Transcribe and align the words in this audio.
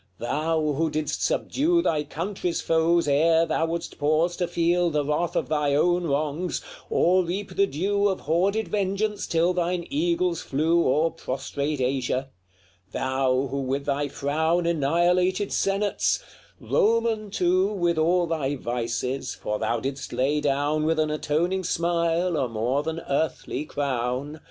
Thou, 0.17 0.73
who 0.77 0.89
didst 0.89 1.21
subdue 1.23 1.83
Thy 1.83 2.03
country's 2.03 2.59
foes 2.59 3.07
ere 3.07 3.45
thou 3.45 3.67
wouldst 3.67 3.99
pause 3.99 4.35
to 4.37 4.47
feel 4.47 4.89
The 4.89 5.05
wrath 5.05 5.35
of 5.35 5.47
thy 5.47 5.75
own 5.75 6.05
wrongs, 6.07 6.59
or 6.89 7.23
reap 7.23 7.55
the 7.55 7.67
due 7.67 8.07
Of 8.07 8.21
hoarded 8.21 8.67
vengeance 8.69 9.27
till 9.27 9.53
thine 9.53 9.85
eagles 9.91 10.41
flew 10.41 10.87
O'er 10.87 11.11
prostrate 11.11 11.79
Asia; 11.79 12.29
thou, 12.91 13.45
who 13.51 13.61
with 13.61 13.85
thy 13.85 14.07
frown 14.07 14.65
Annihilated 14.65 15.53
senates 15.53 16.23
Roman, 16.59 17.29
too, 17.29 17.67
With 17.71 17.99
all 17.99 18.25
thy 18.25 18.55
vices, 18.55 19.35
for 19.35 19.59
thou 19.59 19.79
didst 19.79 20.11
lay 20.13 20.41
down 20.41 20.83
With 20.83 20.97
an 20.97 21.11
atoning 21.11 21.63
smile 21.63 22.37
a 22.37 22.49
more 22.49 22.81
than 22.81 23.01
earthly 23.01 23.65
crown 23.65 24.29
LXXXIV. 24.29 24.39